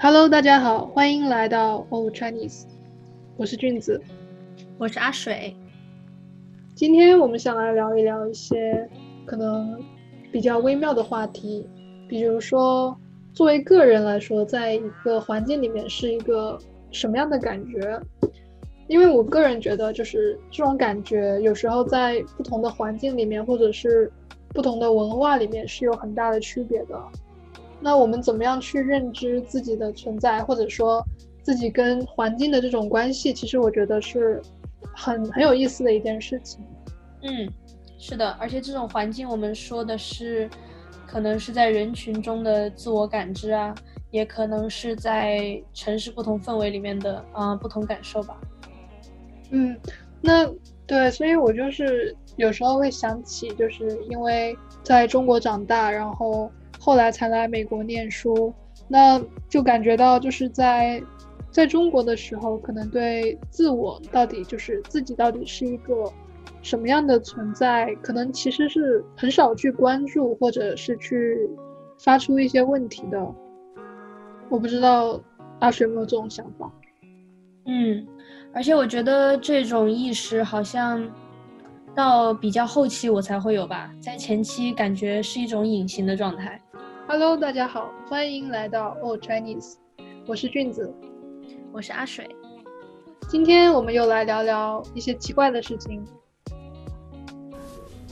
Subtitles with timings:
[0.00, 2.66] Hello，大家好，欢迎来到 Old Chinese，
[3.36, 4.00] 我是俊子，
[4.78, 5.56] 我是阿水。
[6.76, 8.88] 今天我们想来聊一聊一些
[9.26, 9.82] 可能
[10.30, 11.66] 比较微妙的话题，
[12.08, 12.96] 比如说
[13.32, 16.56] 作为个人来说，在一个环境里面是一个
[16.92, 18.00] 什么样的感觉？
[18.86, 24.08] 因为我个人觉得，就是这种感觉有时候在不同的环境里面，或者是
[24.50, 26.96] 不同的文化里面是有很大的区别的。
[27.80, 31.04] 那我们怎么样去认知自己的存在，或者说
[31.42, 33.32] 自己跟环境的这种关系？
[33.32, 34.42] 其实我觉得是
[34.94, 36.60] 很很有意思的一件事情。
[37.22, 37.48] 嗯，
[37.98, 40.50] 是的，而且这种环境，我们说的是，
[41.06, 43.72] 可能是在人群中的自我感知啊，
[44.10, 48.40] 也可能是在城市不同氛围里面的啊不同感受吧。
[49.50, 49.78] 嗯，
[50.20, 50.50] 那
[50.84, 56.50] 对，所以我就是有时候会想起，就是因为在中国长大，然后。
[56.88, 58.50] 后来才来美国念书，
[58.88, 61.02] 那就感觉到就是在
[61.50, 66.10] 在中国的时候，可能对自我到底就是自己到底是一个
[66.62, 71.36] 什么样的存在，可能其实是很少去关注或者是去
[72.02, 73.34] 发出一些问题的。
[74.48, 75.20] 我不知道
[75.58, 76.72] 阿水有没有这种想法？
[77.66, 78.08] 嗯，
[78.54, 81.06] 而且我觉得这种意识好像
[81.94, 86.58] 到比较后期我才会有吧，在前期感觉是一种隐形的状态。
[87.10, 89.76] Hello，大家好，欢迎来到 Old Chinese，
[90.26, 90.94] 我是俊子，
[91.72, 92.28] 我是阿水，
[93.30, 96.06] 今天我们又来聊聊一些奇怪的事情。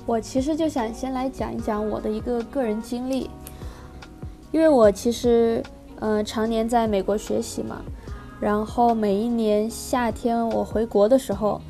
[0.07, 3.29] 我其实就想先来讲一讲我的一个个人经历，
[4.51, 5.63] 因为我其实
[6.01, 7.83] 嗯常年在美国学习嘛，
[8.41, 11.61] 然后每一年夏天我回国的时候，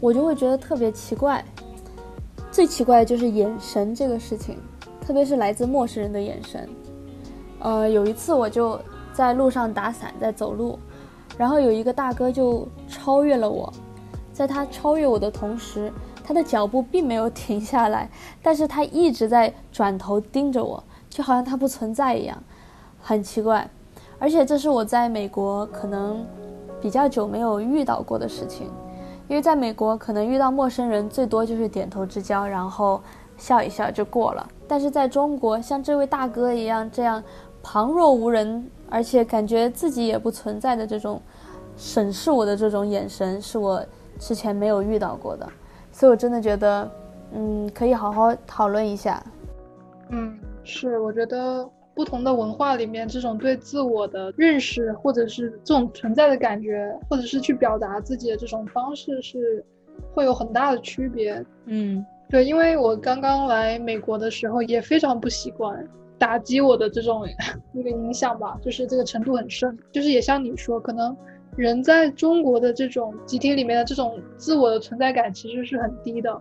[0.00, 1.44] 我就会觉得特别奇怪，
[2.52, 4.56] 最奇怪的就是眼神这个事情。
[5.08, 6.68] 特别是来自陌生人的眼神，
[7.60, 8.78] 呃，有一次我就
[9.10, 10.78] 在路上打伞，在走路，
[11.38, 13.72] 然后有一个大哥就超越了我，
[14.34, 15.90] 在他超越我的同时，
[16.22, 18.06] 他的脚步并没有停下来，
[18.42, 22.36] 但是他一直在转头盯着我，就好像他不存在一样，
[23.00, 23.66] 很奇怪，
[24.18, 26.22] 而且这是我在美国可能
[26.82, 28.66] 比较久没有遇到过的事情，
[29.26, 33.00] 因为在美国可能遇到陌生人最多就是点头之交，然后。
[33.38, 37.22] 笑一笑就过了，但是在中国，像这位大哥一样这样
[37.62, 41.22] 旁若无人，而且感觉自己也不存在的这种
[41.76, 43.82] 审视我的这种眼神，是我
[44.18, 45.48] 之前没有遇到过的，
[45.92, 46.90] 所以我真的觉得，
[47.32, 49.22] 嗯，可以好好讨论一下。
[50.08, 59.64] 嗯，是，我觉得不同的文化里面，这种对自我的认识，或者是这种存在的感觉，或者是去表达自己的这种方式，是
[60.12, 61.44] 会有很大的区别。
[61.66, 62.04] 嗯。
[62.30, 67.26] 对，因为我刚刚来美国的时候也非常不习惯，打击我的这种
[67.72, 69.76] 那个影响吧，就是这个程度很深。
[69.90, 71.16] 就是也像你说，可能
[71.56, 76.38] 人在中国的这种集体里面的这种自我的存在感其实是很低的，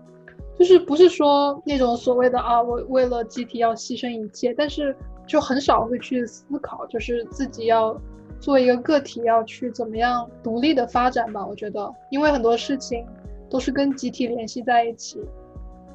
[0.60, 4.94] 就是不是说那种所谓的啊，我为了集体要牺牲一切，但是
[5.26, 7.98] 就很少会去思考，就是自己要
[8.42, 11.48] 作为一个个体要去怎么样独立的发展吧。
[11.48, 13.06] 我觉得，因为很多事情
[13.50, 15.22] 都是跟集体联系在一起。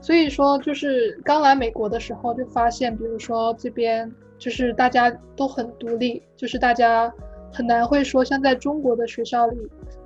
[0.03, 7.11] 所以说，就是刚来美国的时候就发现，比如说这边就是大家都很独立，就是大家
[7.53, 9.57] 很难会说像在中国的学校里，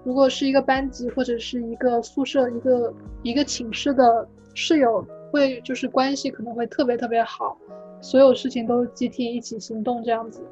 [0.05, 5.03] 如果是一个班级或者是一个宿舍、一个一个寝室的室友，
[5.33, 7.57] 会就是关系可能会特别特别好，
[8.03, 10.43] 所有事情都集体一起行动这样子。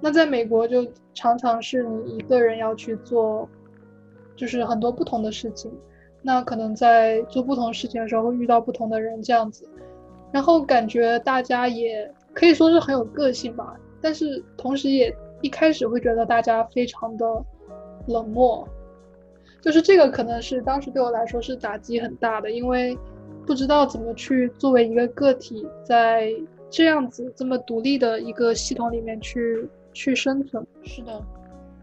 [0.00, 3.48] 那在美国就常常是你一个人要去做，
[4.36, 5.72] 就是很多不同的事情。
[6.26, 9.64] 那可能在做不同事情的时候会遇到不同的人这样子，
[10.32, 17.24] 然后感觉大家也可以说是很有个性吧，但是同时也一开始会觉得大家非常的
[18.08, 18.68] 冷漠，
[19.60, 22.98] 就是这个可能是当时对我来说是打击很大的，因为
[23.46, 26.34] 不知道怎么去作为一个个体在
[26.68, 30.66] 这样子这么独立的一个系统里面去去生存。
[30.82, 31.22] 是的，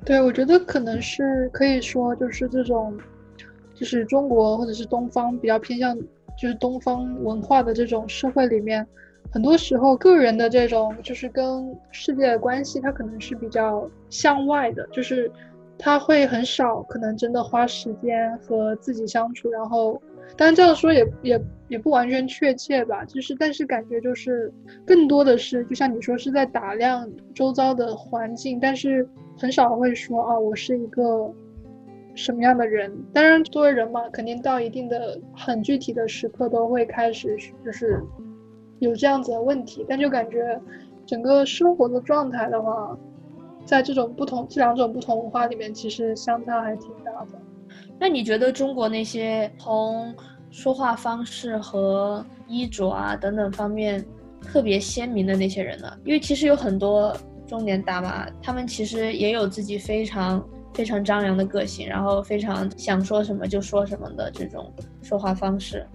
[0.03, 2.93] 对我觉得可能是可以说就是这种。
[3.83, 5.93] 就是中国或者是东方比较偏向，
[6.37, 8.87] 就是东方文化的这种社会里面，
[9.29, 15.29] 很多时候个人的这种就是跟世界的关系，它可能是比较向外的，就是
[15.77, 19.49] 他会很少可能真的花时间和自己相处。
[19.49, 20.01] 然后，
[20.37, 24.49] 当然这样说也也也不完全确切吧，就是但是感觉就是
[24.85, 29.05] 更多的是，就像你说是在打量周遭的环境，但是
[29.37, 31.29] 很少会说啊，我是一个。
[32.15, 32.91] 什么样的人？
[33.13, 38.03] 当然，作为人嘛，肯定到一定的很具体的时刻都会开始，就是
[38.79, 39.85] 有这样子的问题。
[39.87, 40.59] 但就感觉
[41.05, 42.97] 整个生活的状态的话，
[43.65, 47.39] 在这种不同这两种不同文化里面，其实相差还挺大的。
[47.99, 50.13] 那你觉得中国那些从
[50.51, 54.03] 说话方式和衣着啊等等方面
[54.41, 55.91] 特别鲜明的那些人呢？
[56.05, 57.15] 因为其实有很多
[57.47, 64.71] 中年大妈，他们其实也有自己非常非常张扬的个性，然后非常想说什么就说什么的这种
[65.01, 65.85] 说话方式，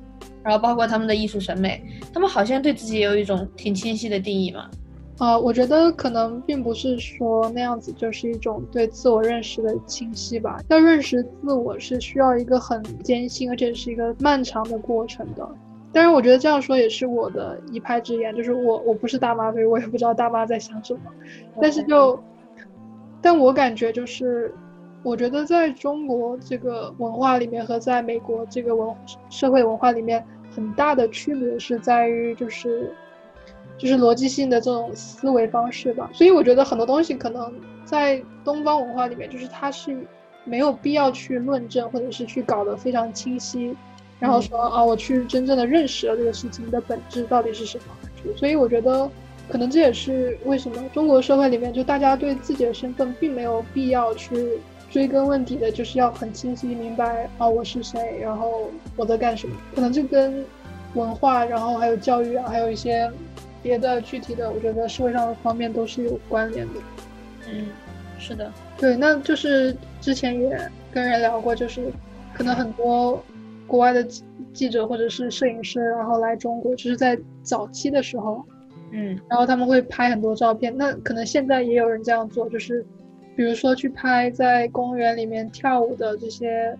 [0.42, 1.82] 然后包括他们的艺术审美，
[2.12, 4.70] 他们好像对自己也有一种挺清晰的定义嘛。
[5.18, 10.60] 啊，我觉得可能并不是说那样子就是一种对自我认识的清晰吧。
[10.68, 15.48] 要认识自我是需要一个很艰辛，而且是一个漫长的过程的。
[15.90, 21.00] 当然，我觉得这样说也是我的一派之言，就是我我不是大妈，所以我也不知道大妈在想什么。
[21.60, 22.22] 但是就，
[23.20, 24.54] 但我感觉就是，
[25.02, 28.94] 我觉得在中国这个文化里面和在美国这个文
[29.30, 30.24] 社会文化里面，
[30.54, 32.92] 很大的区别是在于就是。
[33.76, 37.54] 就是逻辑性的这种思维方式吧，所以我觉得很多东西可能
[37.84, 39.96] 在东方文化里面，就是它是
[40.42, 43.76] 没有必要去论证，或者是去搞得非常清晰，
[44.18, 48.34] 然后说啊，我去真正的认识了这个事情的本质到底是什么。
[48.36, 49.08] 所以我觉得，
[49.48, 54.58] 可能这也是为什么中国社会里面，就大家对自己的身份并没有必要去
[54.90, 59.54] 追根问底的，就是要很清晰明白啊，我是谁，然后我在干什么。
[59.74, 60.44] 可能这跟
[60.94, 63.10] 文化，然后还有教育啊，还有一些。
[63.60, 66.74] 别的具体的，我觉得社会上的方面都是有关联的。
[67.50, 67.66] 嗯，
[68.16, 71.90] 是的，对，那就是之前也跟人聊过，就是
[72.32, 73.20] 可能很多
[73.66, 74.06] 国外的
[74.54, 78.44] 记者或者是摄影师，然后来中国，就是在早期的时候，
[78.92, 80.72] 嗯，然后他们会拍很多照片。
[80.78, 82.86] 那可能现在也有人这样做，就是
[83.38, 86.76] 比如说去拍在公园里面跳舞的这些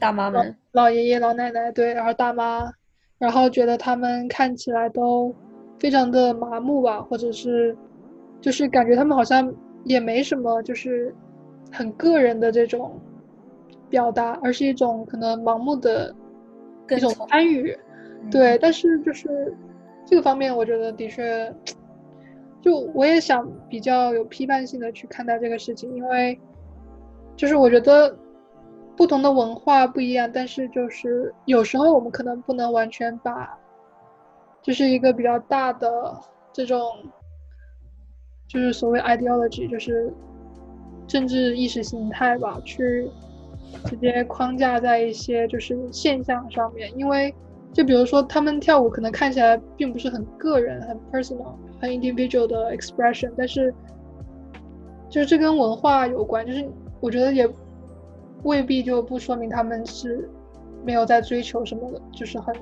[0.00, 2.68] 大妈们、老爷爷、老奶奶，对，然后大妈，
[3.16, 5.32] 然后觉得他们看起来都。
[5.76, 7.76] 非常的麻木吧，或者是，
[8.40, 9.52] 就是感觉他们好像
[9.84, 11.14] 也没什么，就是
[11.70, 12.98] 很个人的这种
[13.90, 16.14] 表达，而是一种可能盲目的
[16.90, 17.76] 一种参与。
[18.30, 19.52] 对，但是就是
[20.06, 21.52] 这个方面，我觉得的确，
[22.64, 26.40] 就我也想比较有批判性的去看待这个事情，因为
[27.36, 28.16] 就是我觉得
[28.96, 33.58] 不同的文化不一样，但是就是有时候我们可能不能完全把。
[34.62, 36.18] 就是一个比较大的
[36.50, 36.80] 这种，
[38.48, 40.10] 就是所谓 ideology，就是
[41.06, 43.06] 政治意识形态吧，去
[43.84, 46.90] 直接框架在一些就是现象上面。
[46.96, 47.34] 因为
[47.74, 51.52] 就比如说他们跳舞，可能看起来并不是很个人、很 personal、
[51.88, 53.74] individual 的 expression，但是
[55.08, 56.46] 就是这跟文化有关。
[56.46, 56.68] 就是
[57.00, 57.48] 我觉得也
[58.42, 60.28] 未必就不说明他们是
[60.84, 62.54] 没有在追求什么的，就是很。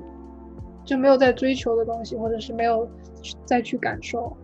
[0.85, 2.89] 就没有在追求的东西，或者是没有
[3.45, 4.37] 再去感受。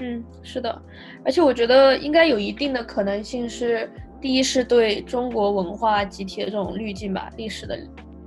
[0.00, 0.82] 嗯，是的，
[1.24, 3.88] 而且我觉得应该有一定的可能性是，
[4.20, 7.78] 第一是对中国文化集体的这种滤镜吧，历史的，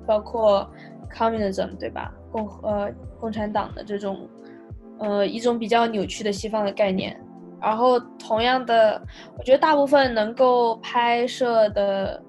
[0.05, 0.65] 包括
[1.13, 2.15] communism 对吧？
[2.31, 4.25] 共和呃共产党的这种，
[4.99, 7.19] 呃一种比较扭曲的西方的概念。
[7.59, 9.01] 然后同样的，
[9.37, 12.23] 我觉得大部分能够拍摄的，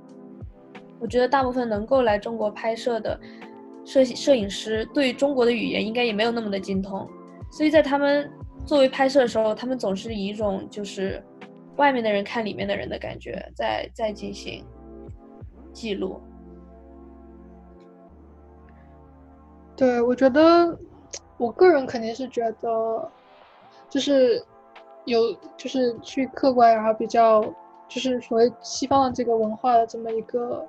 [0.98, 3.18] 我觉得大部分能够来中国拍摄的。
[3.84, 7.08] 摄摄影师对中国的语言应该也没有那么的精通，
[7.50, 8.30] 所以在他们
[8.66, 11.24] 作为拍摄的时候，他们总是以一种就是
[11.76, 14.62] 外面的人看里面的人的感觉在在进行
[15.72, 16.20] 记录。
[19.74, 20.78] 对，我觉得
[21.38, 23.08] 我个人肯定是觉得，
[23.88, 24.44] 就是
[25.06, 25.20] 有
[25.56, 27.42] 就是去客观然后比较
[27.88, 30.66] 就是所谓西方的这个文化的这么一个。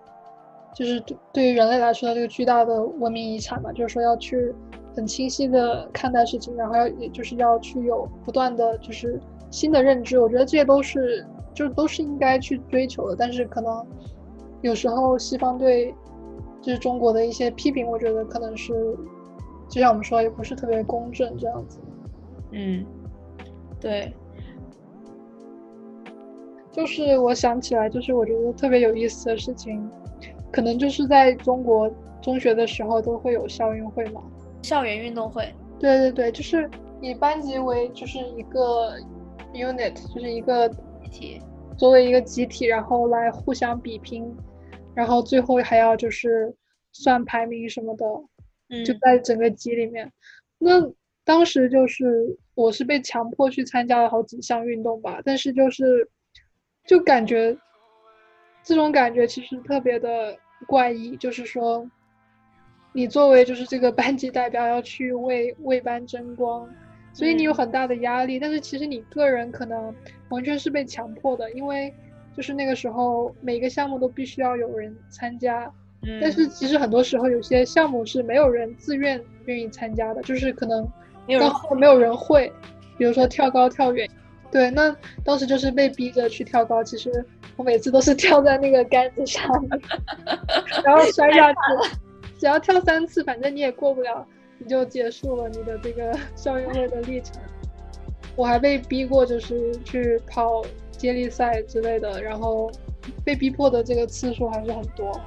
[0.72, 4.54] 就是对对于人类来说的，这个巨大的文明遗产嘛，就是说要去
[4.96, 10.20] 很清晰的看待事情，然后要也就是要去有不断的就是新的认知。
[10.20, 13.16] 我觉得这些都是就都是应该去追求的。
[13.16, 13.84] 但是可能
[14.62, 15.92] 有时候西方对
[16.62, 18.96] 就是中国的一些批评，我觉得可能是
[19.70, 21.80] 就像我们说，也不是特别公正这样子。
[22.52, 22.86] 嗯，
[23.80, 24.12] 对。
[26.72, 29.90] 就是我想起来，就是我觉得特别有意思的事情。
[30.52, 34.22] 可能就是在中国中学的时候都会有校运会嘛，
[34.64, 35.54] 校园运动会。
[35.80, 36.70] 对对对，就是
[37.02, 39.00] 以班级为就是一个
[39.54, 40.76] unit，就是一个集
[41.12, 41.42] 体，
[41.78, 44.36] 作为一个集体，然后来互相比拼，
[44.96, 46.56] 然后最后还要就是
[46.92, 48.39] 算排名什么的，嗯，
[48.86, 50.12] 就在整个集里面。
[50.58, 50.92] 那
[51.24, 56.10] 当时就是我是被强迫去参加了好几项运动吧，但是就是
[56.86, 57.58] 就感觉。
[58.62, 61.90] 这种感觉其实特别的怪异，就是说，
[62.92, 66.70] 你作为就是这个班级代表要去为为班争光，
[67.14, 68.38] 所以你有很大的压力。
[68.38, 69.96] 但是其实你个人可能
[70.28, 71.92] 完全是被强迫的，因为
[72.36, 75.74] 就是那个时候每个项目都必须要有人参加。
[76.22, 80.88] 但是其实很多时候有些项目是没有人自愿愿意参加的，就是可能
[81.28, 82.52] 刚好没有人会，
[82.98, 84.10] 比如说跳高、跳远。
[84.52, 86.84] 对，那当时就是被逼着去跳高。
[86.84, 87.24] 其实
[87.56, 89.48] 我每次都是跳在那个杆子上，
[90.84, 91.58] 然后摔下去。
[92.40, 94.26] 只要跳三次，反正你也过不了，
[94.58, 97.36] 你就结束了你的这个 校运会的历程。
[98.36, 102.72] 我还被逼过，就是去跑接力赛之类的，然后
[103.24, 105.20] 被逼迫的这个次数还是很多。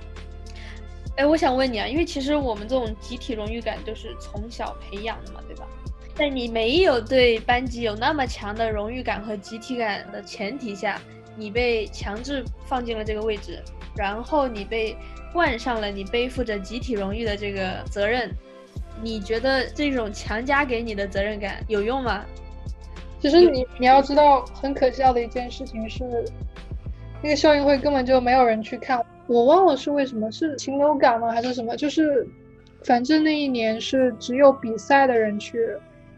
[1.16, 5.66] 哎，我想问你啊，因为其实我们这种集体荣誉感就是从小培养的嘛，对吧？
[6.14, 11.00] 在你没有对班级有那么强的荣誉感和集体感的前提下，
[11.36, 13.62] 你被强制放进了这个位置，
[13.96, 14.96] 然后你被
[15.32, 18.30] 冠上了你背负着集体荣誉的这个责任，
[19.02, 22.24] 你觉得这种强加给你的责任感有用吗？
[23.20, 26.04] 其实你你要知道，很可笑的一件事情是，
[27.22, 31.76] 那个校运会根本就没有人去看，我忘了是为什么，是禽流感吗还是什么？
[31.76, 32.26] 就是，
[32.84, 35.76] 反正那一年是只有比赛的人去。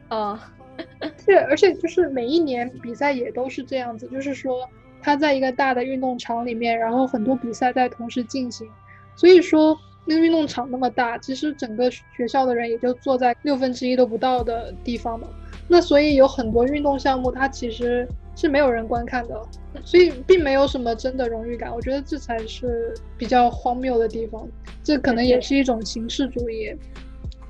[0.09, 0.53] 啊，
[1.27, 4.69] 对，而且就是每一年比赛也都是这样子，就是说
[5.03, 8.69] 他在一个大的运动场里面，然后很多比赛在同时进行，
[9.17, 15.29] 所以说那个运动场那么大，其实整个学校的人也就坐在六分之一都不到的地方嘛。
[15.67, 18.07] 那所以有很多运动项目它其实
[18.37, 19.41] 是没有人观看的，
[19.85, 21.73] 所以并没有什么真的荣誉感。
[21.75, 24.49] 我觉得这才是比较荒谬的地方，
[24.83, 26.75] 这可能也是一种形式主义。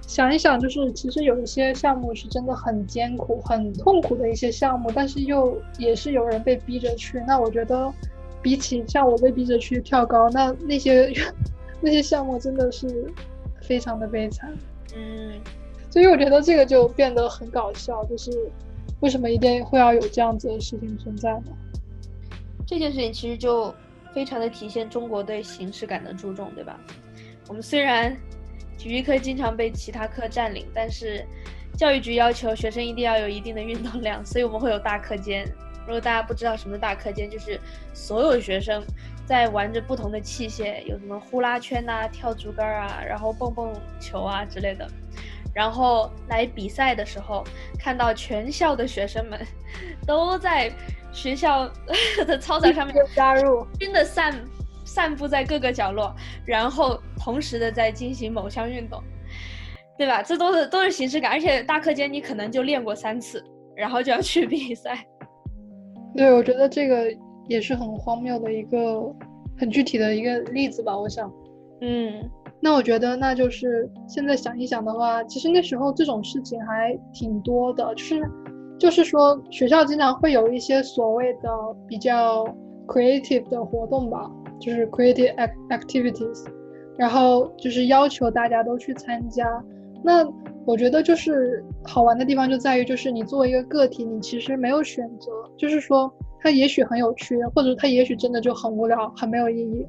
[0.06, 7.22] 想一想，就是其实有一些项目是真的很艰苦、很痛苦的一些项目，但是又也是有人被逼着去。
[7.26, 7.90] 那我觉得，
[8.42, 11.10] 比起像我被逼着去跳高，那那些
[11.80, 13.10] 那些项目真的是
[13.62, 14.52] 非常的悲惨。
[14.94, 15.40] 嗯，
[15.88, 18.30] 所以我觉得这个就变得很搞笑，就是
[19.04, 21.52] 为什么一定会要有这样子的事情存在呢？
[22.66, 23.72] 这件事情其实就
[24.14, 26.80] 非常的体现中国对形式感的注重，对吧？
[27.46, 28.16] 我们虽然。
[28.76, 31.24] 体育课经常被其他课占领，但是
[31.76, 35.46] 教育局要求学生一定要有一定的运动量，所以我们会有大课间。
[35.86, 37.58] 如果大家不知道什么大课间，就是
[37.94, 38.84] 所有学生
[39.24, 44.86] 在玩着不同的器械，有什么呼啦圈呐、跳竹竿啊，然后蹦蹦球啊之类的。
[45.54, 47.44] 然后来比赛的时候，
[47.78, 49.40] 看到全校的学生们
[50.06, 50.72] 都在
[51.12, 51.70] 学校
[52.26, 54.34] 的操场上面加入，真的散。
[54.86, 59.02] 散布在各个角落，然后同时的在进行某项运动，
[59.96, 60.22] 对吧？
[60.22, 63.42] 这都是都是形式感，而且大课间你可能就练过三次，
[63.74, 65.02] 然后就要去比赛。
[66.14, 67.06] 对，我觉得这个
[67.48, 69.02] 也是很荒谬的一个
[69.58, 70.96] 很具体的一个例子吧。
[70.96, 71.32] 我想，
[71.80, 72.30] 嗯，
[72.64, 78.30] 那我觉得那就是现在想一想的话，其实那时候这种事情还挺多的，就是
[78.78, 81.50] 就是说学校经常会有一些所谓的
[81.86, 82.42] 比较
[82.86, 84.30] creative 的活动吧。
[84.60, 85.34] 就是 creative
[85.68, 86.46] activities，
[86.96, 89.46] 然后就是要求大家都去参加。
[90.02, 90.26] 那
[90.64, 95.30] 我觉得就是好玩的地方就在于，就是你作为一个个体，你其实没有选择。
[95.58, 99.86] 就是说，它也许很有趣，或者它也许真的就很无聊，很没有意义。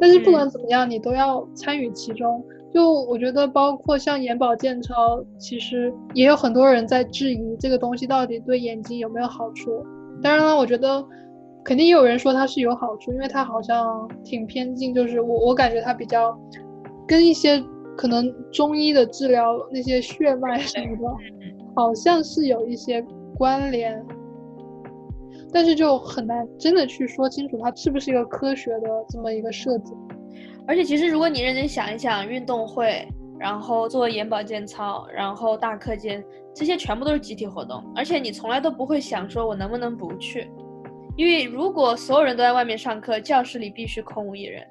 [0.00, 2.44] 但是不管怎么样，你都要参与其中。
[2.72, 9.84] 就我觉得，包括像眼保健操，其实也有很多人在质疑这个东西到底对眼睛有没有好处。
[10.22, 11.04] 当然了，我觉得。
[11.64, 16.34] 肯定也有人说它是有好处，因为它好像挺偏近，就是我我感觉它比较
[17.06, 17.62] 跟一些
[17.94, 21.16] 可能中医的治疗那些血脉什么的，
[21.76, 23.04] 好像是有一些
[23.36, 24.02] 关联，
[25.52, 29.92] 但是就很难真的去说清楚它是不是一个科学的这么一个设计。
[30.66, 36.22] 而且其实如果你认真想一想，运动会，然后做眼保健操，然后大课间，
[36.54, 40.50] 这些全部都是集体活动，而且你从来都不会想说我能不能不去。
[41.16, 44.62] 因为如果所有人都在外面上课，教室里必须空无一人，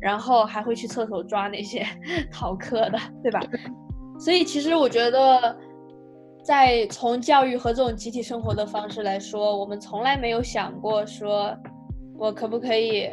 [0.00, 1.84] 然后还会去厕所抓那些
[2.30, 3.40] 逃课的，对吧？
[4.18, 5.56] 所以其实我觉得，
[6.42, 11.56] 在从教育和这种集体生活的方式来说，我们从来没有想过说，
[12.16, 13.08] 我可不可以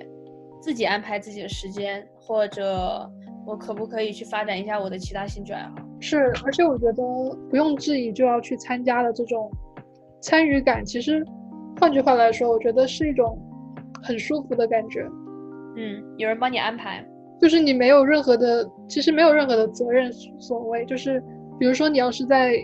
[0.62, 3.10] 自己安排自己的时间，或者
[3.46, 5.76] 我可不可以去发展一下我的其他兴趣爱好？
[6.00, 7.04] 是，而且我觉得
[7.50, 9.52] 不用质疑就要去参加的这种
[10.22, 11.26] 参与感，其实。
[11.78, 13.38] 换句话来说，我觉得是一种
[14.02, 15.06] 很舒服的感觉。
[15.76, 17.06] 嗯，有人帮你安排，
[17.42, 20.86] 就是你没有任何的，其实没有任何的责任所谓。
[20.86, 21.22] 就是
[21.60, 22.56] 比如说，你要是在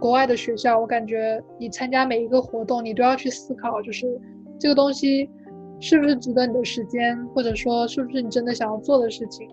[0.00, 4.06] 国外的学校，我感觉你参加每一个活动，你都要去思考，就是
[4.58, 5.28] 这个东西
[5.80, 9.48] 是不是值得你的时间，或者说是不是你真的想要做的事情。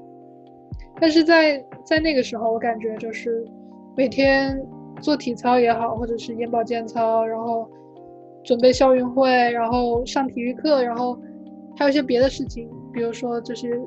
[1.00, 3.46] 但是在在那个时候，我感觉就是
[3.98, 4.58] 每天
[5.02, 7.70] 做体操也好，或者是眼保健操，然后
[8.44, 11.20] 准备校运会，然后上体育课，然后
[11.76, 13.82] 还有一些别的事情，比如说就是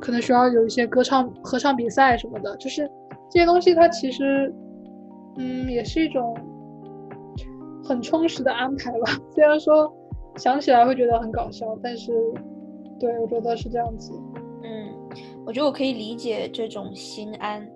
[0.00, 2.90] 可能学校有一些歌唱、合唱比赛什么的，就是
[3.30, 4.52] 这些东西它其实
[5.36, 6.36] 嗯也是一种
[7.84, 9.12] 很充实的安排吧。
[9.34, 9.92] 虽然说
[10.36, 12.12] 想起来会觉得很搞笑，但是
[12.98, 14.12] 对我觉得是这样子。
[14.62, 14.94] 嗯，
[15.46, 17.66] 我觉得我可以理解这种心安。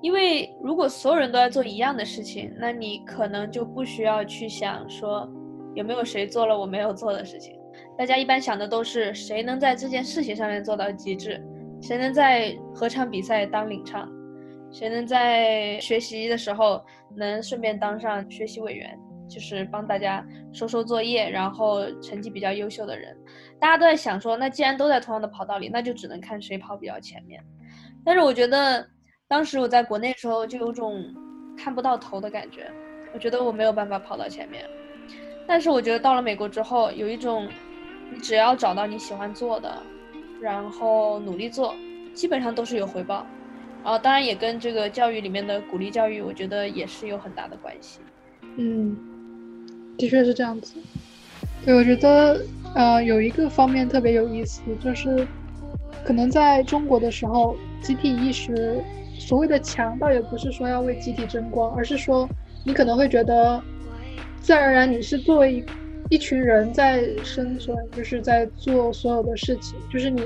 [0.00, 5.28] 因为如果所有人都在做一样的事情，那你可能就不需要去想说
[5.74, 7.58] 有没有谁做了我没有做的事情。
[7.96, 11.44] 大家一般想的都是谁能在这件事情上面做到极致，
[11.82, 14.08] 谁能在合唱比赛当领唱，
[14.78, 16.80] 谁能在学习的时候
[17.16, 18.96] 能顺便当上学习委员，
[19.28, 23.16] 就是帮大家收收作业，然后成绩比较优秀的人。
[23.58, 27.42] 大家都在想说，那既然都在同样的跑道里，那就只能看谁跑比较前面。
[28.04, 28.86] 但是我觉得。
[29.30, 31.04] 当时我在国内的时候就有种
[31.54, 32.72] 看不到头的感觉，
[33.12, 34.64] 我觉得我没有办法跑到前面。
[35.46, 37.46] 但是我觉得到了美国之后，有一种
[38.10, 39.82] 你只要找到你喜欢做的，
[40.40, 41.74] 然后努力做，
[42.14, 43.26] 基本上都是有回报。
[43.84, 48.00] 然后当然也跟这个教育里面的鼓励教育，我觉得也是有很大的关系。
[48.56, 48.96] 嗯，
[49.96, 50.74] 的确是这样子。
[51.64, 52.40] 对，我觉得
[52.74, 55.26] 呃有一个方面特别有意思，就是
[56.04, 58.82] 可能在中国的时候，集体意识。
[59.20, 62.26] 所谓的强，倒也不是说要为集体争光，而是说
[62.64, 63.60] 你可能会觉得，
[64.40, 65.64] 自然而然你是作为一
[66.10, 70.22] 一群人在生存，就是在做所有的事情，就是你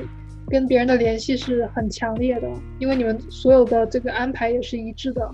[0.52, 2.46] 跟别人的联系是很强烈的，
[2.78, 5.26] 因为你们所有的这个安排也是一致的，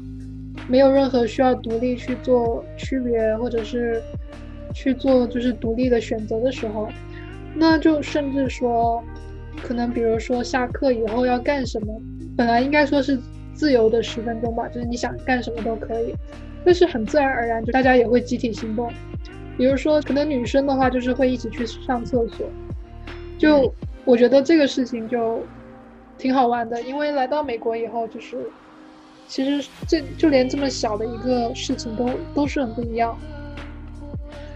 [0.69, 4.01] 没有任何需要独立去做区别，或者是
[4.73, 6.89] 去做就是独立的选择的时候，
[7.55, 9.03] 那就甚至说，
[9.63, 12.01] 可能比如说下课以后要干什么，
[12.37, 13.19] 本来应该说是。
[13.55, 16.15] 自由的十分钟吧，就是你想干什么都可以，
[16.65, 18.89] 但是很自然而然，就大家也会集体行动。
[19.57, 22.47] 比如说，可能女生的话，就是会一起去上厕所。
[23.37, 23.75] 就
[24.09, 25.45] 我觉得这个事情就
[26.17, 28.51] 挺好玩的，因为来到美国以后，就是
[29.27, 33.15] 其实这就连这么小的一个事情都都是很不一样。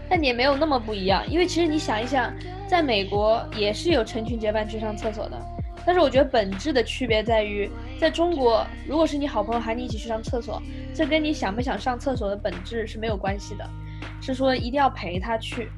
[0.09, 2.33] 但也没有那么不一样，因为其实你想一想，
[2.67, 5.39] 在美国也是有成群结伴去上厕所的。
[5.85, 10.59] 但是我觉得本质的区别在于，在中国，如果是你好朋友喊你一起去上厕所，
[10.95, 13.69] 这跟你想不想上厕所的本质是没有关系的，
[14.19, 15.69] 是说一定要陪他去。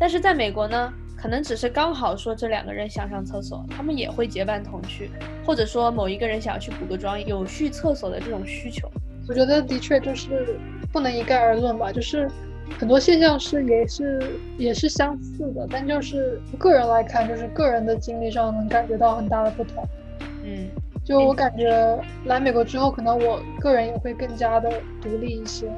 [0.00, 5.08] 但是在美国呢，可能只是刚好说这两个人想上厕所，他们也会结伴同去，
[5.46, 8.90] 或者说某一个人想要去补个妆，有去厕所的这种需求。
[9.28, 10.56] 我觉得的确就是
[10.92, 12.28] 不能一概而论吧，就是。
[12.78, 14.22] 很多现象是也是
[14.56, 19.86] 也是相似的，但就是个人来看，就是个人的经历上能感觉到很大的不同。
[20.42, 20.70] 嗯，
[21.04, 25.70] 就我感觉来美国之后，可能我个人也会更加的独立一些，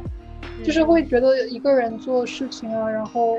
[0.62, 3.38] 就是会觉得一个人做事情啊，然后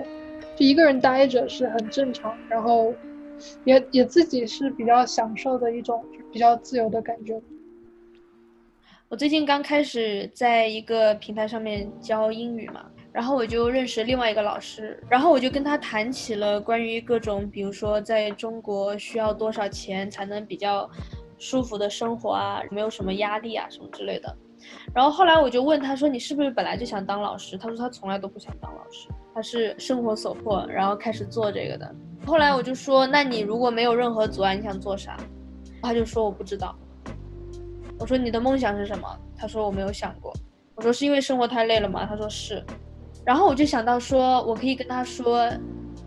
[0.56, 2.94] 就一个人待着是很正常，然后
[3.64, 7.42] 也也自己是比较享受的一种比较自由的感觉。
[9.10, 12.86] 我最近刚开始在一个平台上面教英语嘛。
[13.12, 20.90] 然后我就认识另外一个老师，然后我就跟他谈起了关于各种，比如说在中国需要多少钱才能比较
[21.38, 24.36] 舒服的生活啊，没有什么压力啊什么之类的。
[24.94, 31.96] 然后后来我就问他说：“你是不是本来就想当老师？”他说他从来都不想当老师，他是生活所迫，然后开始做这个的。
[32.26, 35.18] 后来我就说：“那你如果没有任何阻碍，你想做啥？”
[35.82, 36.76] 他就说：“我不知道。”
[38.00, 40.34] 我说：“你的梦想是什么？”他说：“我没有想过。”
[40.76, 42.64] 我说：“是因为生活太累了吗？”他说：“是。”
[43.26, 45.50] 然后我就想到说，我可以跟他说，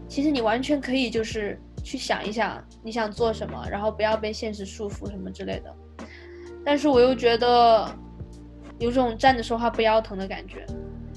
[0.09, 5.75] 其实你完全可以就是去想一想你想做什么，然后不要被现实束缚什么之类的。
[6.65, 7.89] 但是我又觉得
[8.79, 10.65] 有种站着说话不腰疼的感觉。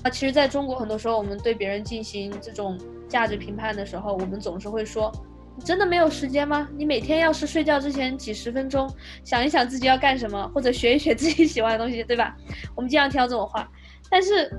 [0.04, 5.12] 啊，其实在中国很多时候，我们对别人进行这种价值评判的时候，我们总是会说，
[5.56, 6.68] 你真的没有时间吗？
[6.76, 8.90] 你每天要是睡觉之前几十分钟
[9.24, 12.36] 想一想自己要干什么，或者学一学自己喜欢的东西，对吧？
[12.76, 13.70] 我们经常听到这种话，
[14.10, 14.52] 但是。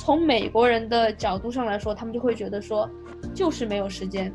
[0.00, 2.88] 从美国人的角度上来说，他们就会觉得说，
[3.34, 4.32] 就是没有时间。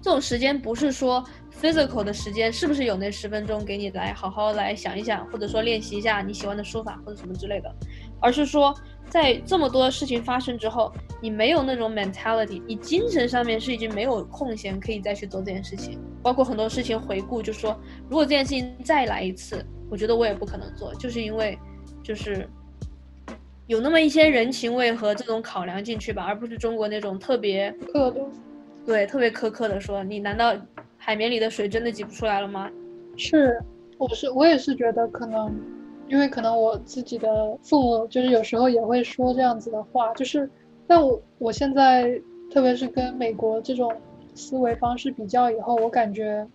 [0.00, 1.22] 这种时间不是说
[1.60, 7.74] physical 的时间，是不是有那十分钟给你来好好来想一想，或者说练习一下你喜欢的书法或者什么之类的，
[8.20, 8.74] 而是说
[9.08, 16.00] 在这么多事情发生之后，你没有那种 mentality，你精神上面是已经没有空闲可以再去做这件事情。
[16.22, 21.58] 包括很多事情回顾，就说如果这件事情再来一次，我觉得我也不可能做，就是因为
[22.02, 22.48] 就是。
[23.68, 28.20] 有那么一些人情味和这种考量进去吧，而不是中国那种特别苛的，
[28.84, 30.52] 对，特别苛刻的说，你难道
[31.04, 32.70] 海绵里的水真的挤不出来了吗？
[33.16, 33.60] 是，
[33.98, 35.52] 我是我也是觉得可能
[36.06, 40.48] 因为可能我自己的父母就是有时候也会说这样子的话，就是，
[40.86, 42.16] 但我我现在
[42.52, 43.92] 特别是跟美国这种
[44.36, 46.46] 思维方式比较以后，我感觉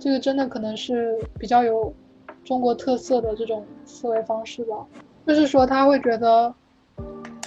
[0.00, 1.94] 这个真的可能是比较有
[2.44, 4.84] 中国特色的这种思维方式吧，
[5.24, 6.52] 就是说他会觉得。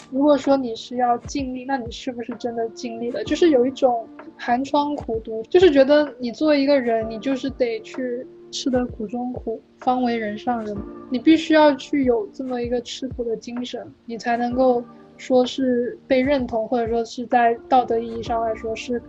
[0.09, 3.23] 如果说你是要尽力，那你是不是真的尽力了？
[3.23, 4.05] 就是有一种
[4.43, 10.75] 寒窗苦读，就是觉得你作为一个人，你就是得去吃得苦中苦，方为人上人。
[11.11, 14.83] 你必须要去有这么一个吃苦的精神，你才能够
[15.15, 18.99] 说是被认同，或者说是在道德意义上来说是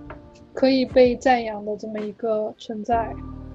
[0.52, 3.10] 可以被赞扬的这么一个存在。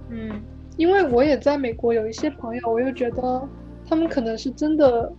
[0.09, 0.41] 嗯，
[0.77, 3.47] 因为我也在美国有一些朋友，我又觉得
[3.87, 5.13] 他们可能是真的。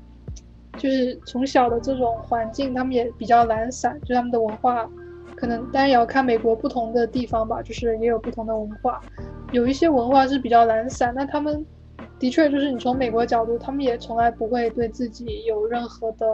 [0.76, 4.88] 就是从小的这种环境，他们也比较懒散，就他们的文化，
[5.38, 9.00] 可能当然也要看美国不同的地方吧，就是也有不同的文化，
[9.52, 11.64] 有一些文化是比较懒散，那他们
[12.18, 16.26] 的确就是你从美国角度，他们也从来不会对自己有任何的，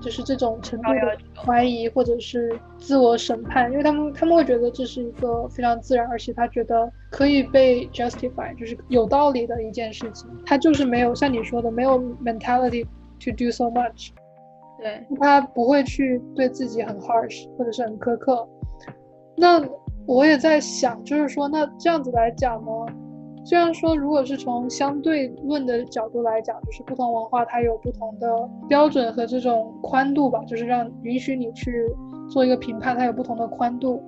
[0.00, 12.86] 就是这种程度的怀疑或者是自我审判，因为他们他们会觉得这是一个非常自然，而且他觉得可以被 justify，就是有道理的一件事情，他就是没有像你说的没有 mentality。
[13.22, 14.12] To do so much，
[14.80, 18.48] 对他不会去对自己很 harsh 或者是很苛刻。
[19.36, 19.62] 那
[20.06, 22.70] 我也在想，就是说，那这样子来讲呢？
[23.44, 28.28] 虽然说，如果是从相对论的角度来讲，就是不同文化它有不同的
[28.68, 31.86] 标准和这种宽度吧，就是让允许你去
[32.28, 34.02] 做一个评判，它有不同的宽度。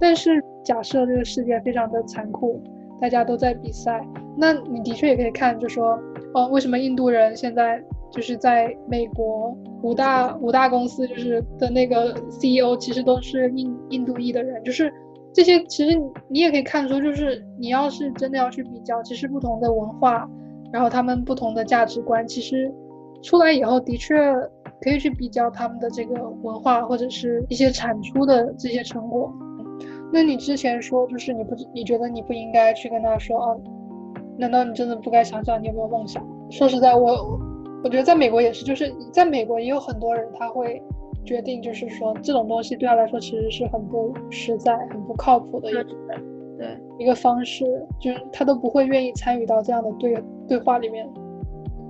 [0.00, 2.60] 但是假设这个世界非常的残酷，
[3.00, 5.98] 大家都在比赛，那你的确也可以看，就说，
[6.34, 7.82] 哦，为什么印度人现在？
[8.10, 14.62] 就是在美国五大五大公司，就是的那个 CEO，其实都是印印度裔的人。
[14.64, 14.92] 就是
[15.32, 20.28] 这些，其实你也可以看出，就是你要是真的要去比较，其实不同的文化，
[20.72, 22.72] 然后他们不同的价值观，其实
[23.22, 24.16] 出来以后的确
[24.80, 29.32] 可以去比较他们的这个文化或者是一些产出的这些成果。
[30.10, 33.56] 那你之前说，就是你不你觉得你不应该去跟他说啊？
[34.38, 36.26] 难道你真的不该想想你有没有梦想？
[36.50, 37.38] 说实在，我。
[37.84, 40.82] 我觉得在美国也是，就是在美国也有很多人，他会
[41.24, 45.94] 决定，就是说这种东西对他来说其实是很不实在、很不靠谱的一个对
[46.98, 47.64] 一个方式，
[48.00, 51.08] 就是他都不会愿意参与到这样的对对话里面。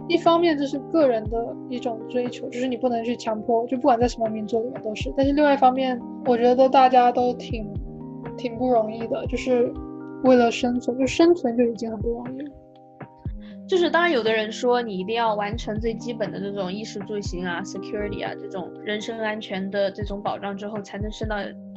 [0.09, 5.13] 一方面这是个人的一种追求，就是你不能去强迫，就不管在什么民族里面都是。
[5.17, 7.71] 但是另外一方面，我觉得大家都挺
[8.37, 9.73] 挺不容易的，就是
[10.25, 12.51] 为了生存，就生存就已经很不容易了。
[13.69, 21.37] 就是当然，有的人说你一定要完成最基本的这种衣食住行啊、security 啊这种人身安全的这种保障之后，才能升到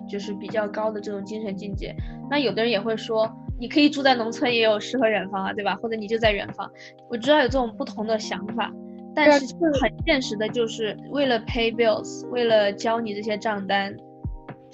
[0.10, 1.93] 就是比较高的这种精神境界。
[2.30, 5.75] 那有的人也会说，你可以住在农村，也有诗和远方啊，对吧？
[5.75, 6.71] 或者你就在远方。
[7.10, 8.71] 我知道有这种不同的想法，
[9.13, 13.93] 但是很现实的就是为了 pay bills，为了交你这些账单，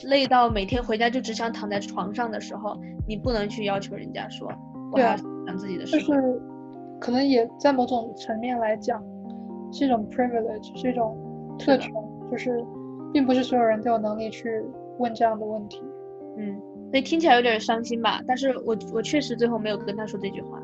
[0.04, 4.48] 累到每天回家就只想躺在床上的时候，你不能去要求人家说
[4.92, 6.57] 我要想自己的生活。
[7.00, 9.04] 可能也在某种层面来讲，
[9.72, 11.18] 是一种 privilege，是一种
[11.60, 11.94] 特权，
[12.32, 12.66] 就是
[13.14, 14.64] 并不是所有人都有能力去
[14.98, 15.82] 问这样的问题。
[16.38, 16.60] 嗯，
[16.92, 18.22] 所以听起来有点伤心吧？
[18.28, 20.60] 但是我我确实最后没有跟他说这句话。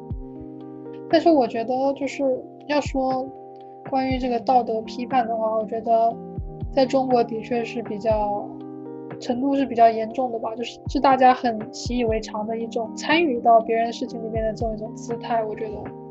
[1.09, 2.23] 但是我觉得就是
[2.67, 3.27] 要说
[3.89, 6.15] 关于这个道德批判的话，我觉得
[6.71, 8.49] 在中国的确是比较
[9.19, 16.02] 程度是比较严重的吧，就是是大家很习以为常的一种参与到别人事情里面的这种一种姿态，我觉得。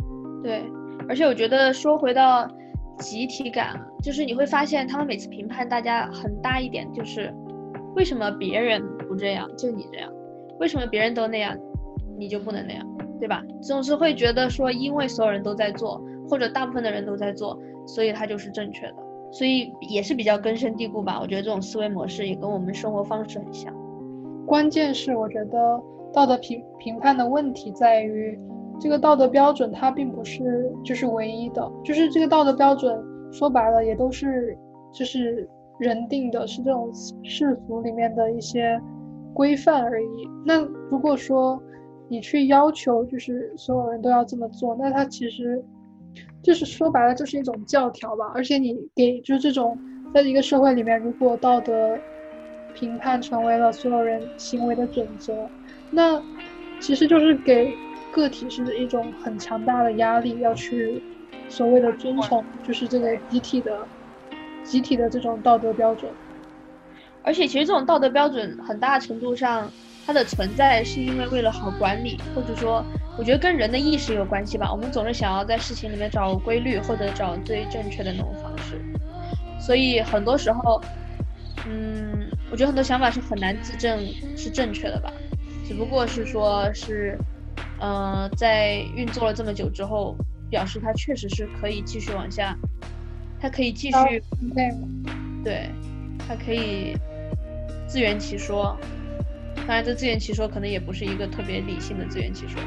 [0.43, 0.65] 对，
[1.09, 2.49] 而且我觉得说回到
[2.99, 7.33] 集体感，就是你会发现他们每次评判大家很大一点，就是
[7.95, 10.13] 为什么别人不这样，就你这样？
[10.59, 11.57] 为什么别人都那样，
[12.19, 12.87] 你就不能那样，
[13.19, 13.43] 对吧？
[13.63, 18.97] 总是会觉得说，因为所有人都在做，或者大部分的人都在做，所以他就是正确的，
[19.33, 21.19] 所以也是比较根深蒂固吧。
[21.21, 23.73] 我觉得这种思维模式也跟我们生活方式很像。
[24.47, 25.81] 关键是我觉得
[26.13, 28.39] 道德评评判的问题在于。
[28.83, 34.59] 这个道德标准它并不是就是唯一的，就是这个道德标准说白了也都是
[34.93, 36.91] 就是人定的，是这种
[37.23, 38.81] 世俗里面的一些
[39.33, 40.29] 规范而已。
[40.45, 41.63] 那如果说
[42.09, 45.65] 你去要求就是所有人都要这么做，那它其实
[46.43, 48.33] 就是说白了就是一种教条吧。
[48.35, 49.79] 而且你给就是这种
[50.13, 51.97] 在一个社会里面，如果道德
[52.75, 55.33] 评判成为了所有人行为的准则，
[55.93, 56.21] 那
[56.81, 57.73] 其实就是给。
[58.13, 61.03] 个体是一种很强大的压力，要去
[61.49, 63.87] 所谓的遵从，就是这个集体的、
[64.63, 66.13] 集体的这种道德标准。
[67.25, 69.71] 而且，其实这种道德标准很大程度上，
[70.05, 72.85] 它的存在是因为为了好管理，或者说
[73.17, 74.71] 我觉得跟人的意识有关系吧。
[74.71, 78.77] 我们总是想要在事情里面找规律，或者找最正确的那种方式，
[79.59, 80.83] 所以很多时候，
[81.67, 84.05] 嗯，我觉得很多想法是很难自证
[84.37, 85.13] 是正确的吧。
[85.65, 87.17] 只不过是说是，
[87.83, 90.17] 呃，在运作了这么久之后，
[90.49, 92.57] 表示它确实是可以继续往下，
[93.41, 94.23] 它可以继续，
[95.43, 95.69] 对，
[96.29, 96.97] 它可以
[97.89, 98.79] 自圆其说。
[99.67, 102.63] 当然，这自圆其说可能也不是一个特别理性的自圆其说。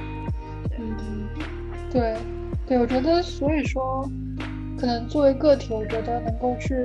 [0.77, 1.29] 嗯，
[1.89, 2.13] 对，
[2.67, 4.05] 对，我觉得，所以说，
[4.77, 6.75] 可能作为个体，我觉得能够去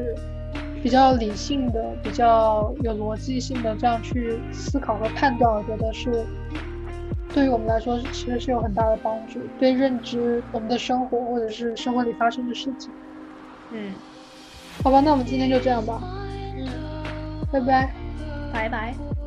[0.81, 6.25] 比较理性的、比较有逻辑性的这样去思考和判断，我觉得是
[7.33, 12.93] 对于我们来说，其实是有很大的帮助，对认知我们的生活或者是生活里发生的事情。
[13.71, 13.95] 嗯，
[14.83, 16.01] 好吧，那我们今天就这样吧。
[16.57, 17.95] 嗯，拜拜，
[18.53, 19.20] 拜拜。